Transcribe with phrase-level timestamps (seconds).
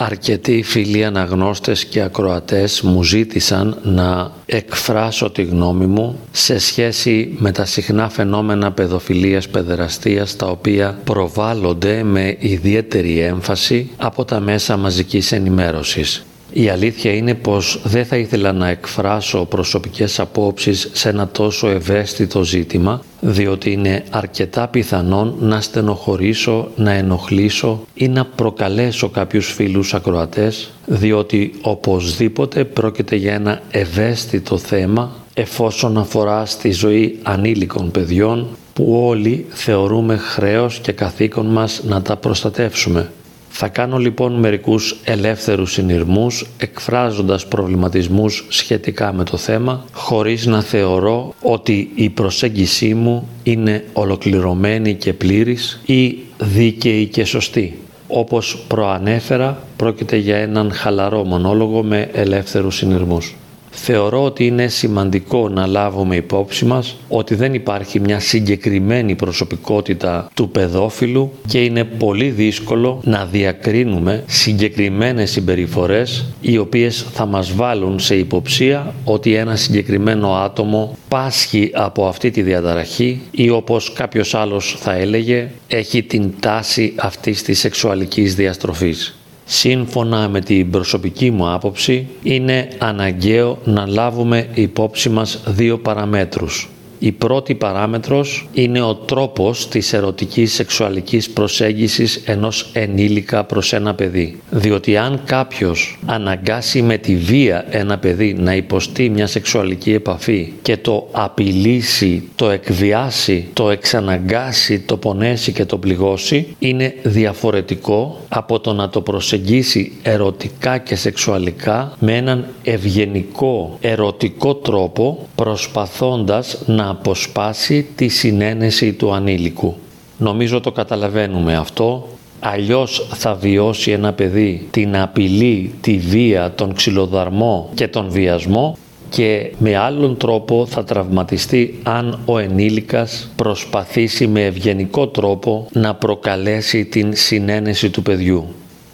[0.00, 7.52] Αρκετοί φίλοι αναγνώστες και ακροατές μου ζήτησαν να εκφράσω τη γνώμη μου σε σχέση με
[7.52, 15.32] τα συχνά φαινόμενα παιδοφιλίας παιδεραστίας τα οποία προβάλλονται με ιδιαίτερη έμφαση από τα μέσα μαζικής
[15.32, 16.24] ενημέρωσης.
[16.52, 22.44] Η αλήθεια είναι πως δεν θα ήθελα να εκφράσω προσωπικές απόψεις σε ένα τόσο ευαίσθητο
[22.44, 30.70] ζήτημα, διότι είναι αρκετά πιθανόν να στενοχωρήσω, να ενοχλήσω ή να προκαλέσω κάποιους φίλους ακροατές,
[30.86, 39.46] διότι οπωσδήποτε πρόκειται για ένα ευαίσθητο θέμα εφόσον αφορά στη ζωή ανήλικων παιδιών που όλοι
[39.48, 43.10] θεωρούμε χρέος και καθήκον μας να τα προστατεύσουμε.
[43.50, 51.34] Θα κάνω λοιπόν μερικούς ελεύθερους συνειρμούς εκφράζοντας προβληματισμούς σχετικά με το θέμα χωρίς να θεωρώ
[51.42, 57.78] ότι η προσέγγισή μου είναι ολοκληρωμένη και πλήρης ή δίκαιη και σωστή.
[58.08, 63.34] Όπως προανέφερα πρόκειται για έναν χαλαρό μονόλογο με ελεύθερους συνειρμούς.
[63.70, 70.50] Θεωρώ ότι είναι σημαντικό να λάβουμε υπόψη μας ότι δεν υπάρχει μια συγκεκριμένη προσωπικότητα του
[70.50, 78.16] παιδόφιλου και είναι πολύ δύσκολο να διακρίνουμε συγκεκριμένες συμπεριφορές οι οποίες θα μας βάλουν σε
[78.16, 84.92] υποψία ότι ένα συγκεκριμένο άτομο πάσχει από αυτή τη διαταραχή ή όπως κάποιος άλλος θα
[84.94, 89.17] έλεγε έχει την τάση αυτής της σεξουαλικής διαστροφής.
[89.50, 96.68] Σύμφωνα με την προσωπική μου άποψη, είναι αναγκαίο να λάβουμε υπόψη μας δύο παραμέτρους.
[96.98, 104.40] Η πρώτη παράμετρος είναι ο τρόπος της ερωτικής σεξουαλικής προσέγγισης ενός ενήλικα προς ένα παιδί.
[104.50, 110.76] Διότι αν κάποιος αναγκάσει με τη βία ένα παιδί να υποστεί μια σεξουαλική επαφή και
[110.76, 118.72] το απειλήσει, το εκβιάσει, το εξαναγκάσει, το πονέσει και το πληγώσει, είναι διαφορετικό από το
[118.72, 128.08] να το προσεγγίσει ερωτικά και σεξουαλικά με έναν ευγενικό ερωτικό τρόπο προσπαθώντας να αποσπάσει τη
[128.08, 129.76] συνένεση του ανήλικου.
[130.18, 132.08] Νομίζω το καταλαβαίνουμε αυτό,
[132.40, 138.76] αλλιώς θα βιώσει ένα παιδί την απειλή, τη βία, τον ξυλοδαρμό και τον βιασμό
[139.10, 146.84] και με άλλον τρόπο θα τραυματιστεί αν ο ενήλικας προσπαθήσει με ευγενικό τρόπο να προκαλέσει
[146.84, 148.46] την συνένεση του παιδιού.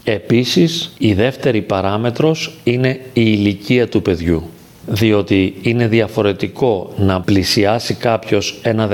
[0.04, 4.42] Επίσης, η δεύτερη παράμετρος είναι η ηλικία του παιδιού
[4.86, 8.88] διότι είναι διαφορετικό να πλησιάσει κάποιος ένα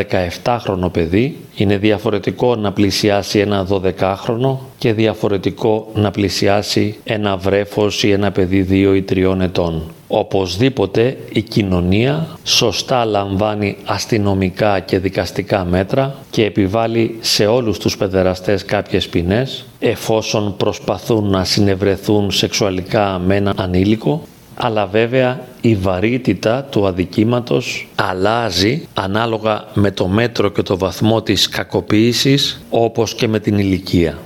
[0.45, 8.11] 17χρονο παιδί, είναι διαφορετικό να πλησιάσει ένα 12χρονο και διαφορετικό να πλησιάσει ένα βρέφος ή
[8.11, 9.83] ένα παιδί 2 ή 3 ετών.
[10.13, 18.65] Οπωσδήποτε η κοινωνία σωστά λαμβάνει αστυνομικά και δικαστικά μέτρα και επιβάλλει σε όλους τους παιδεραστές
[18.65, 24.23] κάποιες ποινές εφόσον προσπαθούν να συνευρεθούν σεξουαλικά με έναν ανήλικο
[24.63, 31.49] αλλά βέβαια η βαρύτητα του αδικήματος αλλάζει ανάλογα με το μέτρο και το βαθμό της
[31.49, 34.19] κακοποίησης όπως και με την ηλικία.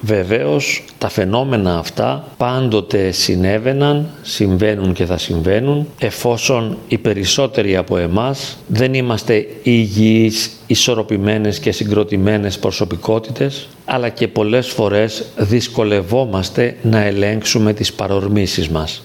[0.00, 8.58] Βεβαίως τα φαινόμενα αυτά πάντοτε συνέβαιναν, συμβαίνουν και θα συμβαίνουν εφόσον οι περισσότεροι από εμάς
[8.66, 17.92] δεν είμαστε υγιείς, ισορροπημένες και συγκροτημένες προσωπικότητες αλλά και πολλές φορές δυσκολευόμαστε να ελέγξουμε τις
[17.92, 19.02] παρορμήσεις μας.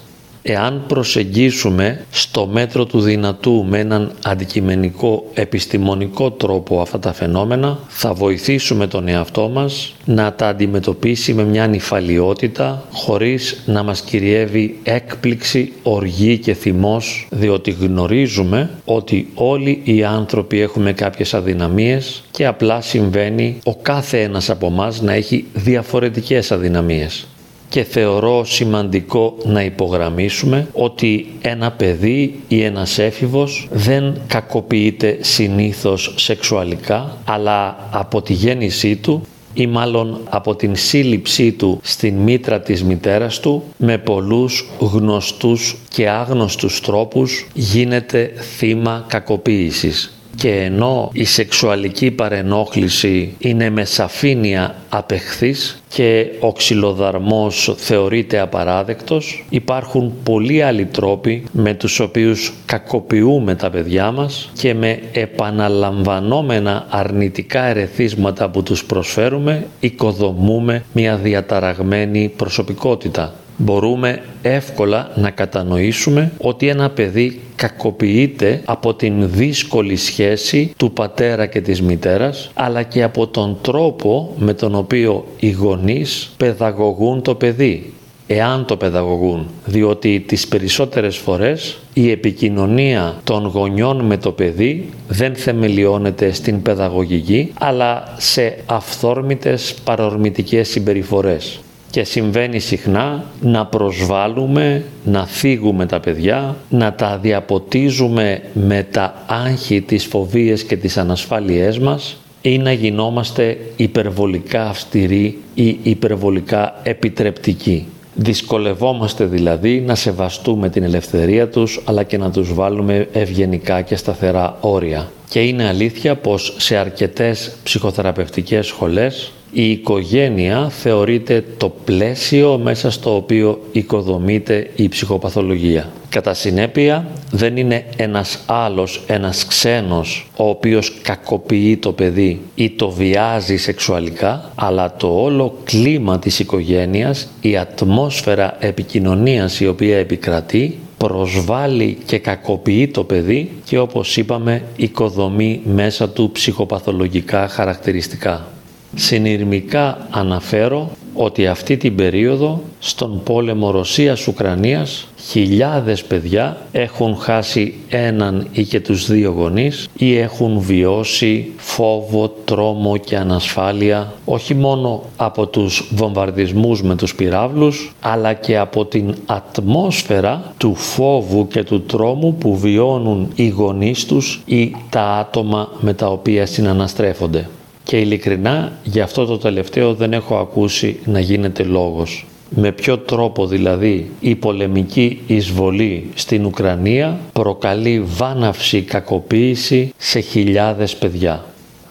[0.50, 8.12] Εάν προσεγγίσουμε στο μέτρο του δυνατού με έναν αντικειμενικό επιστημονικό τρόπο αυτά τα φαινόμενα, θα
[8.12, 15.72] βοηθήσουμε τον εαυτό μας να τα αντιμετωπίσει με μια νυφαλιότητα χωρίς να μας κυριεύει έκπληξη,
[15.82, 23.58] οργή και θυμός, διότι γνωρίζουμε ότι όλοι οι άνθρωποι έχουμε κάποιες αδυναμίες και απλά συμβαίνει
[23.64, 27.26] ο κάθε ένας από μας να έχει διαφορετικές αδυναμίες
[27.68, 37.16] και θεωρώ σημαντικό να υπογραμμίσουμε ότι ένα παιδί ή ένας έφηβος δεν κακοποιείται συνήθως σεξουαλικά
[37.24, 39.22] αλλά από τη γέννησή του
[39.54, 46.08] ή μάλλον από την σύλληψή του στην μήτρα της μητέρας του με πολλούς γνωστούς και
[46.08, 56.26] άγνωστους τρόπους γίνεται θύμα κακοποίησης και ενώ η σεξουαλική παρενόχληση είναι με σαφήνεια απεχθής και
[56.40, 64.50] ο ξυλοδαρμός θεωρείται απαράδεκτος, υπάρχουν πολλοί άλλοι τρόποι με τους οποίους κακοποιούμε τα παιδιά μας
[64.54, 75.30] και με επαναλαμβανόμενα αρνητικά ερεθίσματα που τους προσφέρουμε οικοδομούμε μια διαταραγμένη προσωπικότητα μπορούμε εύκολα να
[75.30, 82.82] κατανοήσουμε ότι ένα παιδί κακοποιείται από την δύσκολη σχέση του πατέρα και της μητέρας αλλά
[82.82, 87.92] και από τον τρόπο με τον οποίο οι γονείς παιδαγωγούν το παιδί.
[88.30, 95.34] Εάν το παιδαγωγούν, διότι τις περισσότερες φορές η επικοινωνία των γονιών με το παιδί δεν
[95.34, 105.86] θεμελιώνεται στην παιδαγωγική, αλλά σε αυθόρμητες παρορμητικές συμπεριφορές και συμβαίνει συχνά να προσβάλλουμε, να φύγουμε
[105.86, 112.58] τα παιδιά, να τα διαποτίζουμε με τα άγχη, τις φοβίες και τις ανασφάλειές μας ή
[112.58, 117.86] να γινόμαστε υπερβολικά αυστηροί ή υπερβολικά επιτρεπτικοί.
[118.14, 124.56] Δυσκολευόμαστε δηλαδή να σεβαστούμε την ελευθερία τους αλλά και να τους βάλουμε ευγενικά και σταθερά
[124.60, 125.10] όρια.
[125.28, 133.16] Και είναι αλήθεια πως σε αρκετές ψυχοθεραπευτικές σχολές η οικογένεια θεωρείται το πλαίσιο μέσα στο
[133.16, 135.88] οποίο οικοδομείται η ψυχοπαθολογία.
[136.08, 142.90] Κατά συνέπεια δεν είναι ένας άλλος, ένας ξένος ο οποίος κακοποιεί το παιδί ή το
[142.90, 151.98] βιάζει σεξουαλικά αλλά το όλο κλίμα της οικογένειας, η ατμόσφαιρα επικοινωνίας η οποία επικρατεί προσβάλλει
[152.06, 158.46] και κακοποιεί το παιδί και όπως είπαμε οικοδομεί μέσα του ψυχοπαθολογικά χαρακτηριστικά.
[158.94, 168.64] Συνειρμικά αναφέρω ότι αυτή την περίοδο στον πόλεμο Ρωσίας-Ουκρανίας χιλιάδες παιδιά έχουν χάσει έναν ή
[168.64, 175.88] και τους δύο γονείς ή έχουν βιώσει φόβο, τρόμο και ανασφάλεια όχι μόνο από τους
[175.94, 182.56] βομβαρδισμούς με τους πυράβλους αλλά και από την ατμόσφαιρα του φόβου και του τρόμου που
[182.56, 187.48] βιώνουν οι γονείς τους ή τα άτομα με τα οποία συναναστρέφονται
[187.88, 192.26] και ειλικρινά για αυτό το τελευταίο δεν έχω ακούσει να γίνεται λόγος.
[192.50, 201.44] Με ποιο τρόπο δηλαδή η πολεμική εισβολή στην Ουκρανία προκαλεί βάναυση κακοποίηση σε χιλιάδες παιδιά.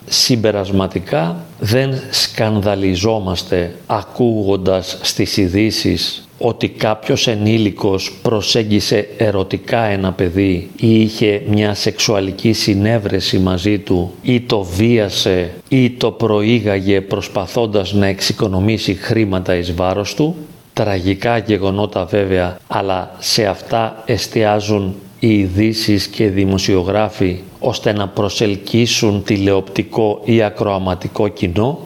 [0.06, 11.42] Συμπερασματικά δεν σκανδαλιζόμαστε ακούγοντας στις ειδήσεις ότι κάποιος ενήλικος προσέγγισε ερωτικά ένα παιδί ή είχε
[11.50, 19.56] μια σεξουαλική συνέβρεση μαζί του ή το βίασε ή το προήγαγε προσπαθώντας να εξοικονομήσει χρήματα
[19.56, 20.36] εις βάρος του.
[20.74, 29.24] Τραγικά γεγονότα βέβαια, αλλά σε αυτά εστιάζουν οι ειδήσει και οι δημοσιογράφοι ώστε να προσελκύσουν
[29.24, 31.80] τηλεοπτικό ή ακροαματικό κοινό,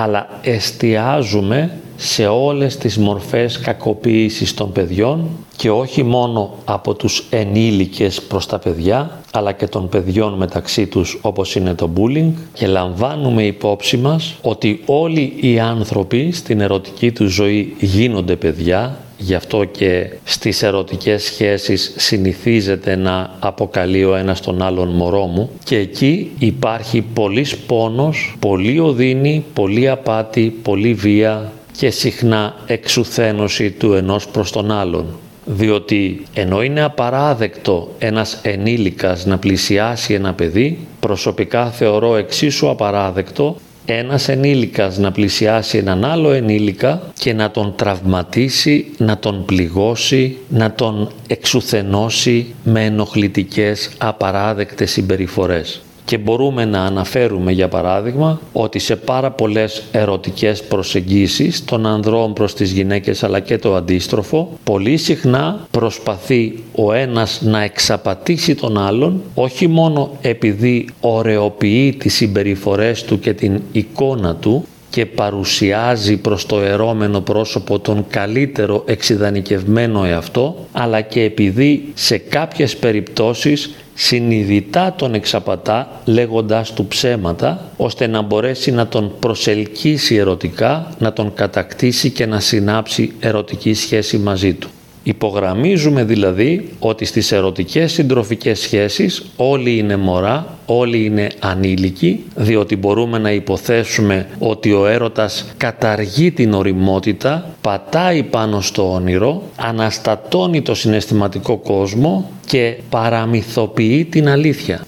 [0.00, 8.22] αλλά εστιάζουμε σε όλες τις μορφές κακοποίησης των παιδιών και όχι μόνο από τους ενήλικες
[8.22, 12.30] προς τα παιδιά αλλά και των παιδιών μεταξύ τους όπως είναι το bullying.
[12.52, 19.34] Και λαμβάνουμε υπόψη μας ότι όλοι οι άνθρωποι στην ερωτική τους ζωή γίνονται παιδιά Γι'
[19.34, 25.76] αυτό και στις ερωτικές σχέσεις συνηθίζεται να αποκαλεί ο ένας τον άλλον μωρό μου και
[25.76, 34.28] εκεί υπάρχει πολύς πόνος, πολλή οδύνη, πολλή απάτη, πολλή βία, και συχνά εξουθένωση του ενός
[34.28, 35.06] προς τον άλλον.
[35.44, 43.56] Διότι ενώ είναι απαράδεκτο ένας ενήλικας να πλησιάσει ένα παιδί, προσωπικά θεωρώ εξίσου απαράδεκτο
[43.90, 50.72] ένας ενήλικας να πλησιάσει έναν άλλο ενήλικα και να τον τραυματίσει, να τον πληγώσει, να
[50.72, 59.30] τον εξουθενώσει με ενοχλητικές απαράδεκτες συμπεριφορές και μπορούμε να αναφέρουμε για παράδειγμα ότι σε πάρα
[59.30, 66.62] πολλές ερωτικές προσεγγίσεις των ανδρών προς τις γυναίκες αλλά και το αντίστροφο πολύ συχνά προσπαθεί
[66.74, 73.62] ο ένας να εξαπατήσει τον άλλον όχι μόνο επειδή ωρεοποιεί τις συμπεριφορές του και την
[73.72, 81.92] εικόνα του και παρουσιάζει προς το ερώμενο πρόσωπο τον καλύτερο εξειδανικευμένο εαυτό, αλλά και επειδή
[81.94, 90.14] σε κάποιες περιπτώσεις συνειδητά τον εξαπατά λέγοντάς του ψέματα ώστε να μπορέσει να τον προσελκύσει
[90.14, 94.68] ερωτικά, να τον κατακτήσει και να συνάψει ερωτική σχέση μαζί του.
[95.08, 103.18] Υπογραμμίζουμε δηλαδή ότι στις ερωτικές συντροφικές σχέσεις όλοι είναι μωρά, όλοι είναι ανήλικοι, διότι μπορούμε
[103.18, 111.56] να υποθέσουμε ότι ο έρωτας καταργεί την οριμότητα, πατάει πάνω στο όνειρο, αναστατώνει το συναισθηματικό
[111.56, 114.84] κόσμο και παραμυθοποιεί την αλήθεια.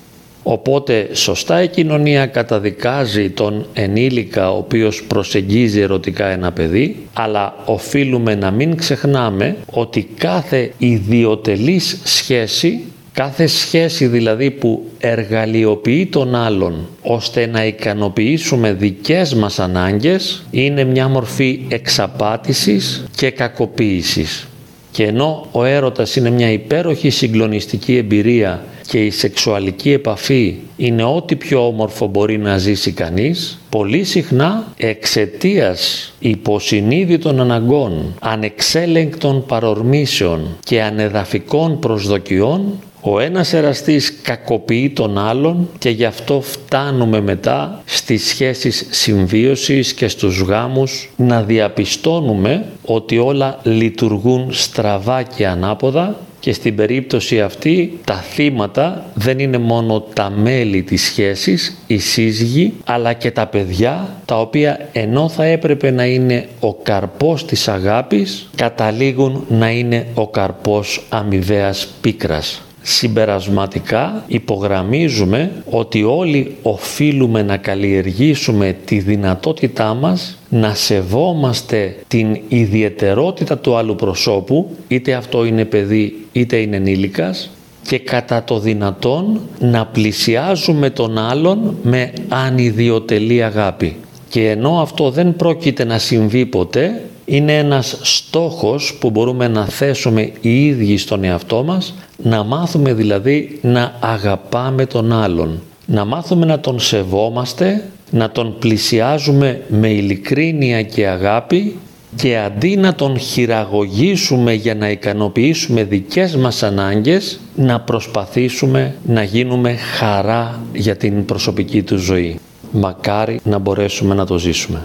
[0.53, 8.35] Οπότε σωστά η κοινωνία καταδικάζει τον ενήλικα ο οποίος προσεγγίζει ερωτικά ένα παιδί, αλλά οφείλουμε
[8.35, 17.47] να μην ξεχνάμε ότι κάθε ιδιωτελής σχέση, κάθε σχέση δηλαδή που εργαλειοποιεί τον άλλον ώστε
[17.47, 24.49] να ικανοποιήσουμε δικές μας ανάγκες, είναι μια μορφή εξαπάτησης και κακοποίησης.
[24.93, 31.37] Και ενώ ο έρωτας είναι μια υπέροχη συγκλονιστική εμπειρία και η σεξουαλική επαφή είναι ό,τι
[31.37, 41.79] πιο όμορφο μπορεί να ζήσει κανείς, πολύ συχνά εξαιτίας υποσυνείδητων αναγκών, ανεξέλεγκτων παρορμήσεων και ανεδαφικών
[41.79, 49.93] προσδοκιών ο ένας εραστής κακοποιεί τον άλλον και γι' αυτό φτάνουμε μετά στις σχέσεις συμβίωσης
[49.93, 57.99] και στους γάμους να διαπιστώνουμε ότι όλα λειτουργούν στραβά και ανάποδα και στην περίπτωση αυτή
[58.05, 64.17] τα θύματα δεν είναι μόνο τα μέλη της σχέσης, οι σύζυγοι, αλλά και τα παιδιά
[64.25, 70.29] τα οποία ενώ θα έπρεπε να είναι ο καρπός της αγάπης, καταλήγουν να είναι ο
[70.29, 72.63] καρπός αμοιβαίας πίκρας.
[72.83, 83.77] Συμπερασματικά υπογραμμίζουμε ότι όλοι οφείλουμε να καλλιεργήσουμε τη δυνατότητά μας να σεβόμαστε την ιδιαιτερότητα του
[83.77, 87.51] άλλου προσώπου, είτε αυτό είναι παιδί είτε είναι ενήλικας,
[87.83, 93.97] και κατά το δυνατόν να πλησιάζουμε τον άλλον με ανιδιοτελή αγάπη.
[94.29, 100.33] Και ενώ αυτό δεν πρόκειται να συμβεί ποτέ, είναι ένας στόχος που μπορούμε να θέσουμε
[100.41, 106.61] οι ίδιοι στον εαυτό μας, να μάθουμε δηλαδή να αγαπάμε τον άλλον, να μάθουμε να
[106.61, 111.77] τον σεβόμαστε, να τον πλησιάζουμε με ειλικρίνεια και αγάπη
[112.17, 119.75] και αντί να τον χειραγωγήσουμε για να ικανοποιήσουμε δικές μας ανάγκες, να προσπαθήσουμε να γίνουμε
[119.75, 122.39] χαρά για την προσωπική του ζωή.
[122.73, 124.79] Μακάρι να μπορέσουμε να το ζήσουμε.